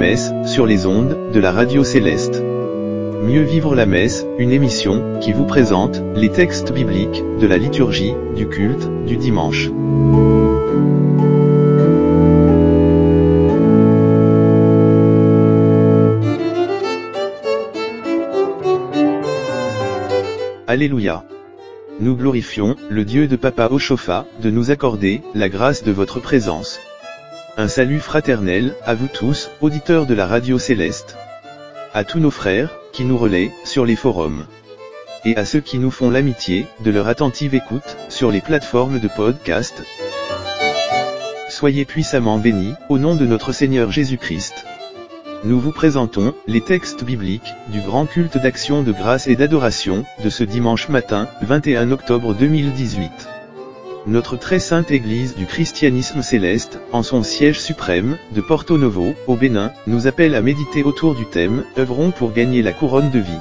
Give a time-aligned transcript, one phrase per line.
[0.00, 2.42] messe, sur les ondes, de la radio céleste.
[3.22, 8.14] Mieux vivre la messe, une émission, qui vous présente, les textes bibliques, de la liturgie,
[8.34, 9.68] du culte, du dimanche.
[20.66, 21.24] Alléluia.
[22.00, 26.80] Nous glorifions, le Dieu de Papa Ochofa, de nous accorder, la grâce de votre présence.
[27.56, 31.16] Un salut fraternel, à vous tous, auditeurs de la radio céleste.
[31.92, 34.46] À tous nos frères, qui nous relaient, sur les forums.
[35.24, 39.08] Et à ceux qui nous font l'amitié, de leur attentive écoute, sur les plateformes de
[39.08, 39.82] podcast.
[41.48, 44.64] Soyez puissamment bénis, au nom de notre Seigneur Jésus-Christ.
[45.42, 50.30] Nous vous présentons, les textes bibliques, du grand culte d'action de grâce et d'adoration, de
[50.30, 53.39] ce dimanche matin, 21 octobre 2018.
[54.06, 59.36] Notre très sainte Église du christianisme céleste, en son siège suprême, de Porto Novo, au
[59.36, 63.40] Bénin, nous appelle à méditer autour du thème, œuvrons pour gagner la couronne de vie.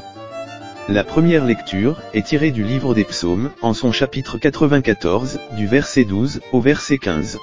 [0.89, 6.03] La première lecture, est tirée du livre des psaumes, en son chapitre 94, du verset
[6.03, 7.37] 12, au verset 15.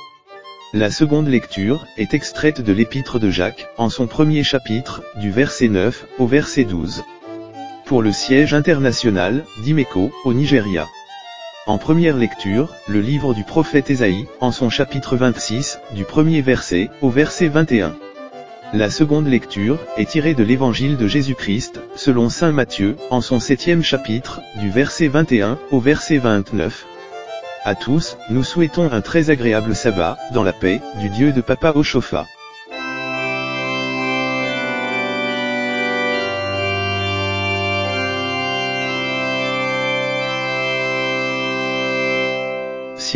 [0.75, 5.69] La seconde lecture, est extraite de l'épître de Jacques, en son premier chapitre, du verset
[5.69, 7.03] 9, au verset 12.
[7.87, 10.87] Pour le siège international, d'Imeko, au Nigeria.
[11.67, 16.91] En première lecture, le livre du prophète Ésaïe, en son chapitre 26, du premier verset,
[17.03, 17.97] au verset 21.
[18.73, 23.83] La seconde lecture, est tirée de l'évangile de Jésus-Christ, selon saint Matthieu, en son septième
[23.83, 26.87] chapitre, du verset 21, au verset 29.
[27.65, 31.73] À tous, nous souhaitons un très agréable sabbat, dans la paix, du Dieu de Papa
[31.75, 32.27] Ochofa.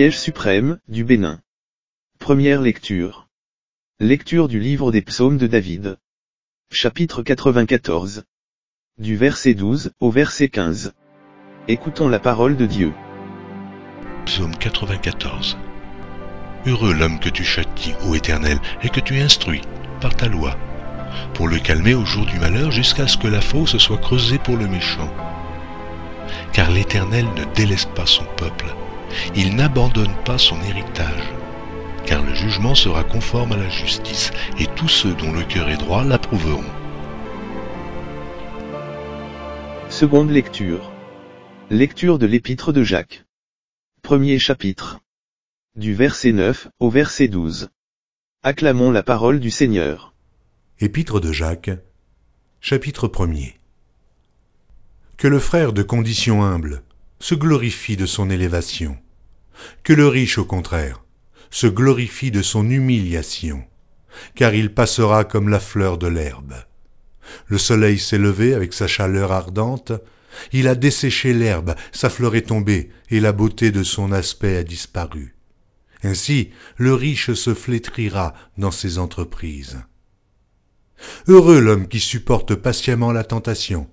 [0.00, 1.42] Siège suprême, du Bénin.
[2.18, 3.28] Première lecture.
[3.98, 5.98] Lecture du livre des psaumes de David.
[6.72, 8.24] Chapitre 94.
[8.96, 10.94] Du verset 12 au verset 15.
[11.68, 12.94] Écoutons la parole de Dieu.
[14.24, 15.58] Psaume 94.
[16.64, 19.60] Heureux l'homme que tu châties, ô Éternel, et que tu instruis,
[20.00, 20.56] par ta loi,
[21.34, 24.56] pour le calmer au jour du malheur jusqu'à ce que la fosse soit creusée pour
[24.56, 25.12] le méchant.
[26.54, 28.74] Car l'Éternel ne délaisse pas son peuple,
[29.34, 31.32] il n'abandonne pas son héritage,
[32.06, 35.76] car le jugement sera conforme à la justice, et tous ceux dont le cœur est
[35.76, 36.64] droit l'approuveront.
[39.88, 40.92] Seconde lecture.
[41.68, 43.24] Lecture de l'épître de Jacques.
[44.02, 45.00] Premier chapitre.
[45.76, 47.70] Du verset 9 au verset 12.
[48.42, 50.14] Acclamons la parole du Seigneur.
[50.80, 51.70] Épître de Jacques,
[52.60, 53.54] chapitre 1er.
[55.16, 56.82] Que le frère de condition humble
[57.20, 58.96] se glorifie de son élévation,
[59.82, 61.04] que le riche au contraire
[61.50, 63.64] se glorifie de son humiliation,
[64.34, 66.54] car il passera comme la fleur de l'herbe.
[67.46, 69.92] Le soleil s'est levé avec sa chaleur ardente,
[70.52, 74.62] il a desséché l'herbe, sa fleur est tombée, et la beauté de son aspect a
[74.62, 75.34] disparu.
[76.02, 79.80] Ainsi, le riche se flétrira dans ses entreprises.
[81.26, 83.88] Heureux l'homme qui supporte patiemment la tentation,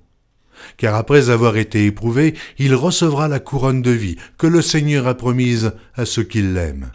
[0.77, 5.15] car après avoir été éprouvé, il recevra la couronne de vie que le Seigneur a
[5.15, 6.91] promise à ceux qui l'aiment.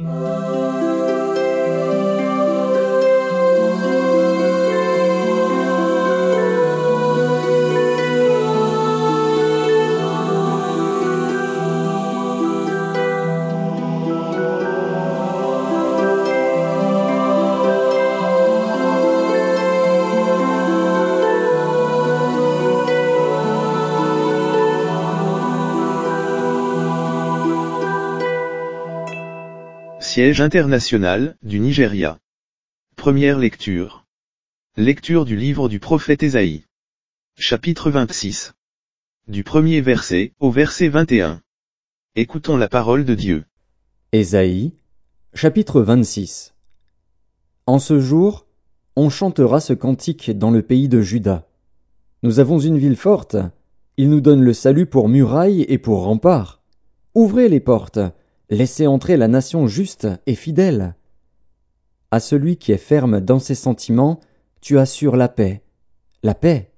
[30.14, 32.18] Siège international, du Nigeria.
[32.96, 34.04] Première lecture.
[34.76, 36.66] Lecture du livre du prophète Ésaïe.
[37.38, 38.52] Chapitre 26.
[39.26, 41.40] Du premier verset au verset 21.
[42.14, 43.46] Écoutons la parole de Dieu.
[44.12, 44.74] Ésaïe,
[45.32, 46.52] chapitre 26.
[47.64, 48.46] En ce jour,
[48.96, 51.48] on chantera ce cantique dans le pays de Juda.
[52.22, 53.38] Nous avons une ville forte,
[53.96, 56.60] il nous donne le salut pour muraille et pour rempart.
[57.14, 58.00] Ouvrez les portes,
[58.52, 60.94] Laissez entrer la nation juste et fidèle.
[62.10, 64.20] À celui qui est ferme dans ses sentiments,
[64.60, 65.62] tu assures la paix.
[66.22, 66.70] La paix,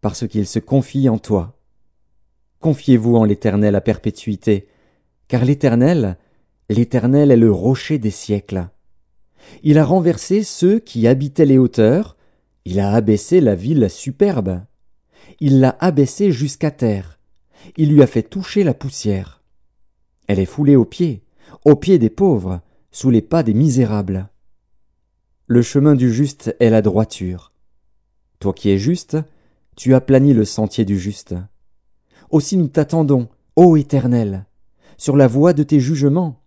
[0.00, 1.60] parce qu'il se confie en toi.
[2.58, 4.66] Confiez-vous en l'Éternel à perpétuité,
[5.28, 6.18] car l'Éternel,
[6.70, 8.66] l'Éternel est le rocher des siècles.
[9.62, 12.16] Il a renversé ceux qui habitaient les hauteurs,
[12.64, 14.60] il a abaissé la ville superbe.
[15.38, 17.20] Il l'a abaissée jusqu'à terre,
[17.76, 19.44] il lui a fait toucher la poussière.
[20.26, 21.22] Elle est foulée aux pieds,
[21.64, 24.28] aux pieds des pauvres, sous les pas des misérables.
[25.46, 27.52] Le chemin du juste est la droiture.
[28.40, 29.16] Toi qui es juste,
[29.76, 31.34] tu as plani le sentier du juste.
[32.30, 34.46] Aussi nous t'attendons, ô Éternel,
[34.96, 36.42] sur la voie de tes jugements.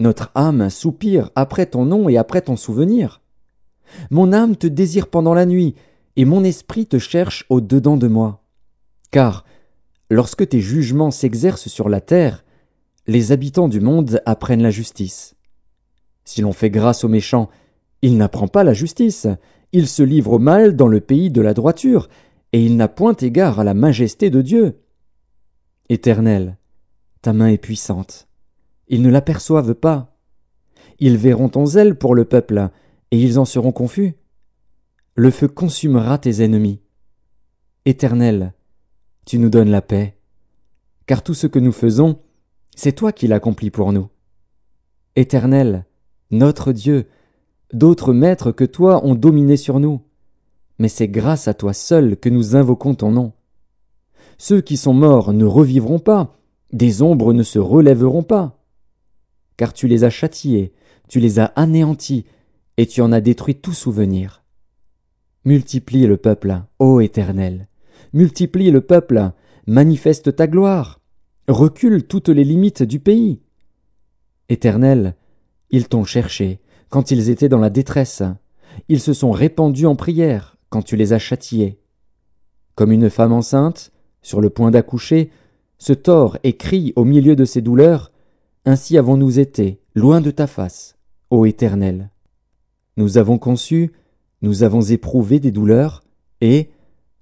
[0.00, 3.22] Notre âme soupire après ton nom et après ton souvenir.
[4.10, 5.74] Mon âme te désire pendant la nuit,
[6.16, 8.42] et mon esprit te cherche au dedans de moi.
[9.10, 9.44] Car,
[10.10, 12.44] lorsque tes jugements s'exercent sur la terre,
[13.08, 15.34] les habitants du monde apprennent la justice.
[16.26, 17.48] Si l'on fait grâce aux méchants,
[18.02, 19.26] il n'apprend pas la justice,
[19.72, 22.10] il se livre au mal dans le pays de la droiture,
[22.52, 24.82] et il n'a point égard à la majesté de Dieu.
[25.88, 26.58] Éternel,
[27.22, 28.28] ta main est puissante.
[28.88, 30.14] Ils ne l'aperçoivent pas.
[30.98, 32.68] Ils verront ton zèle pour le peuple,
[33.10, 34.16] et ils en seront confus.
[35.14, 36.82] Le feu consumera tes ennemis.
[37.86, 38.52] Éternel,
[39.24, 40.18] tu nous donnes la paix,
[41.06, 42.20] car tout ce que nous faisons,
[42.78, 44.08] c'est toi qui l'accomplis pour nous.
[45.16, 45.84] Éternel,
[46.30, 47.08] notre Dieu,
[47.72, 50.02] d'autres maîtres que toi ont dominé sur nous,
[50.78, 53.32] mais c'est grâce à toi seul que nous invoquons ton nom.
[54.38, 56.36] Ceux qui sont morts ne revivront pas,
[56.72, 58.62] des ombres ne se relèveront pas.
[59.56, 60.72] Car tu les as châtiés,
[61.08, 62.26] tu les as anéantis,
[62.76, 64.44] et tu en as détruit tout souvenir.
[65.44, 67.66] Multiplie le peuple, ô Éternel,
[68.12, 69.32] multiplie le peuple,
[69.66, 70.98] manifeste ta gloire,
[71.48, 73.40] recule toutes les limites du pays.
[74.48, 75.14] Éternel,
[75.70, 78.22] ils t'ont cherché quand ils étaient dans la détresse,
[78.88, 81.78] ils se sont répandus en prière quand tu les as châtiés.
[82.74, 83.92] Comme une femme enceinte,
[84.22, 85.30] sur le point d'accoucher,
[85.78, 88.10] se tord et crie au milieu de ses douleurs,
[88.64, 90.96] ainsi avons-nous été, loin de ta face,
[91.30, 92.10] ô Éternel.
[92.96, 93.92] Nous avons conçu,
[94.42, 96.02] nous avons éprouvé des douleurs,
[96.40, 96.70] et,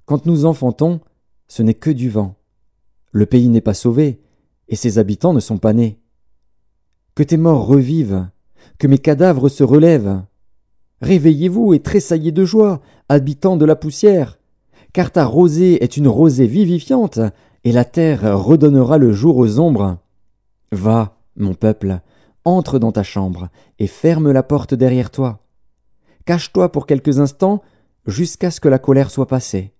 [0.04, 1.00] quand nous enfantons,
[1.48, 2.36] ce n'est que du vent.
[3.16, 4.20] Le pays n'est pas sauvé,
[4.68, 5.98] et ses habitants ne sont pas nés.
[7.14, 8.28] Que tes morts revivent,
[8.78, 10.22] que mes cadavres se relèvent.
[11.00, 14.38] Réveillez-vous et tressaillez de joie, habitants de la poussière,
[14.92, 17.18] car ta rosée est une rosée vivifiante,
[17.64, 19.96] et la terre redonnera le jour aux ombres.
[20.70, 22.00] Va, mon peuple,
[22.44, 23.48] entre dans ta chambre,
[23.78, 25.42] et ferme la porte derrière toi.
[26.26, 27.62] Cache-toi pour quelques instants
[28.06, 29.72] jusqu'à ce que la colère soit passée.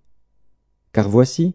[0.94, 1.54] Car voici,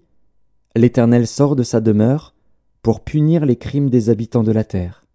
[0.75, 2.33] l'Éternel sort de sa demeure
[2.81, 5.06] pour punir les crimes des habitants de la terre.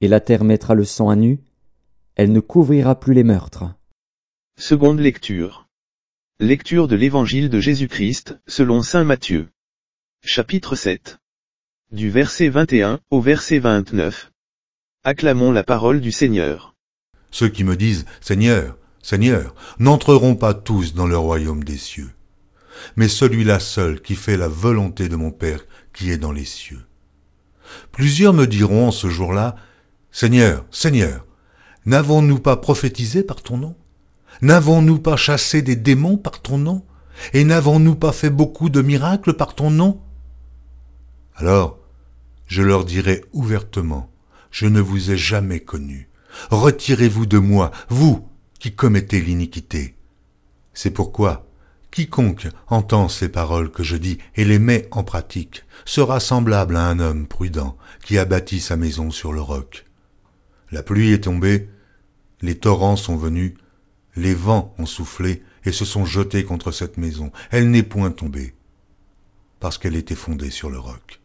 [0.00, 1.40] Et la terre mettra le sang à nu,
[2.16, 3.64] elle ne couvrira plus les meurtres.
[4.58, 5.68] Seconde lecture.
[6.38, 9.48] Lecture de l'Évangile de Jésus-Christ, selon Saint Matthieu.
[10.24, 11.18] Chapitre 7.
[11.92, 14.30] Du verset 21 au verset 29.
[15.04, 16.74] Acclamons la parole du Seigneur.
[17.30, 22.10] Ceux qui me disent Seigneur, Seigneur, n'entreront pas tous dans le royaume des cieux,
[22.96, 25.60] mais celui-là seul qui fait la volonté de mon Père
[25.92, 26.84] qui est dans les cieux.
[27.92, 29.56] Plusieurs me diront en ce jour-là,
[30.12, 31.26] Seigneur, Seigneur,
[31.86, 33.76] n'avons-nous pas prophétisé par ton nom?
[34.42, 36.84] N'avons-nous pas chassé des démons par ton nom?
[37.32, 40.00] Et n'avons-nous pas fait beaucoup de miracles par ton nom?
[41.36, 41.78] Alors,
[42.46, 44.10] je leur dirai ouvertement,
[44.50, 46.08] je ne vous ai jamais connu.
[46.50, 48.26] Retirez-vous de moi, vous,
[48.58, 49.94] qui commettez l'iniquité.
[50.74, 51.49] C'est pourquoi
[51.90, 56.86] quiconque entend ces paroles que je dis et les met en pratique sera semblable à
[56.86, 59.86] un homme prudent qui a bâti sa maison sur le roc.
[60.70, 61.68] La pluie est tombée,
[62.42, 63.54] les torrents sont venus,
[64.16, 67.32] les vents ont soufflé et se sont jetés contre cette maison.
[67.50, 68.54] Elle n'est point tombée,
[69.58, 71.20] parce qu'elle était fondée sur le roc.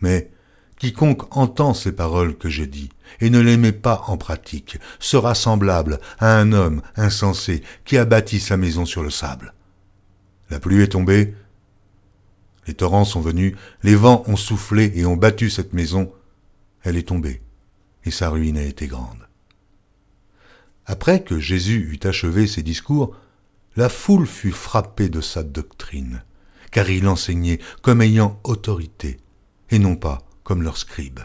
[0.00, 0.30] Mais
[0.78, 2.90] Quiconque entend ces paroles que je dis
[3.20, 8.04] et ne les met pas en pratique sera semblable à un homme insensé qui a
[8.04, 9.54] bâti sa maison sur le sable.
[10.50, 11.34] La pluie est tombée,
[12.66, 16.12] les torrents sont venus, les vents ont soufflé et ont battu cette maison,
[16.82, 17.42] elle est tombée,
[18.04, 19.26] et sa ruine a été grande.
[20.86, 23.16] Après que Jésus eut achevé ses discours,
[23.76, 26.24] la foule fut frappée de sa doctrine,
[26.70, 29.18] car il enseignait comme ayant autorité,
[29.70, 31.20] et non pas comme leurs scribes.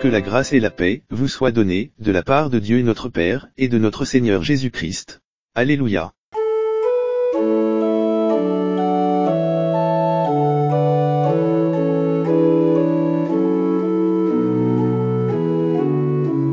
[0.00, 3.08] Que la grâce et la paix vous soient données de la part de Dieu notre
[3.08, 5.22] Père et de notre Seigneur Jésus-Christ.
[5.54, 6.12] Alléluia.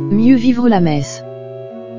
[0.09, 1.21] Mieux vivre la messe.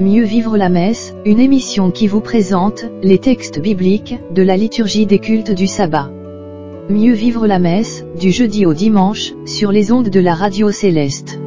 [0.01, 5.05] Mieux vivre la messe, une émission qui vous présente les textes bibliques de la liturgie
[5.05, 6.11] des cultes du sabbat.
[6.91, 11.39] Mieux vivre la messe, du jeudi au dimanche, sur les ondes de la radio céleste.